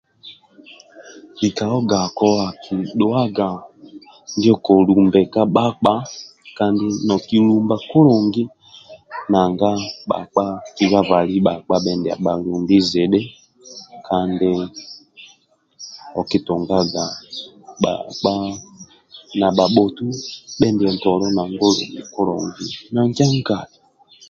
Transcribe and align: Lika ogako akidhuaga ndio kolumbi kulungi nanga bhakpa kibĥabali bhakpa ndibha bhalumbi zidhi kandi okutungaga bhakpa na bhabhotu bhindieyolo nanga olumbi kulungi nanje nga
Lika 1.41 1.65
ogako 1.77 2.27
akidhuaga 2.47 3.49
ndio 4.37 4.55
kolumbi 4.65 5.21
kulungi 7.91 8.43
nanga 9.31 9.71
bhakpa 10.09 10.45
kibĥabali 10.75 11.35
bhakpa 11.45 11.75
ndibha 11.99 12.15
bhalumbi 12.23 12.75
zidhi 12.89 13.21
kandi 14.07 14.49
okutungaga 16.19 17.05
bhakpa 17.81 18.33
na 19.39 19.47
bhabhotu 19.57 20.05
bhindieyolo 20.59 21.25
nanga 21.35 21.55
olumbi 21.69 21.85
kulungi 22.13 22.63
nanje 22.93 23.25
nga 23.37 23.59